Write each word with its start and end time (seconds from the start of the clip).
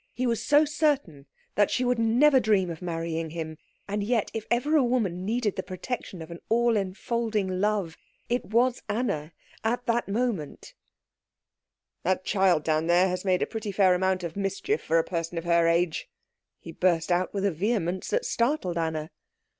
He 0.15 0.25
was 0.25 0.43
so 0.43 0.65
certain 0.65 1.27
that 1.53 1.69
she 1.69 1.85
would 1.85 1.99
never 1.99 2.39
dream 2.39 2.71
of 2.71 2.81
marrying 2.81 3.29
him. 3.29 3.59
And 3.87 4.03
yet 4.03 4.31
if 4.33 4.47
ever 4.49 4.75
a 4.75 4.83
woman 4.83 5.27
needed 5.27 5.55
the 5.55 5.61
protection 5.61 6.23
of 6.23 6.31
an 6.31 6.39
all 6.49 6.75
enfolding 6.75 7.59
love 7.61 7.97
it 8.27 8.45
was 8.45 8.81
Anna 8.89 9.31
at 9.63 9.85
that 9.85 10.07
moment 10.09 10.73
"That 12.01 12.25
child 12.25 12.63
down 12.63 12.87
there 12.87 13.09
has 13.09 13.23
made 13.23 13.43
a 13.43 13.45
pretty 13.45 13.71
fair 13.71 13.93
amount 13.93 14.23
of 14.23 14.35
mischief 14.35 14.81
for 14.81 14.97
a 14.97 15.03
person 15.03 15.37
of 15.37 15.43
her 15.43 15.67
age," 15.67 16.09
he 16.59 16.71
burst 16.71 17.11
out 17.11 17.31
with 17.31 17.45
a 17.45 17.51
vehemence 17.51 18.07
that 18.07 18.25
startled 18.25 18.79
Anna. 18.79 19.11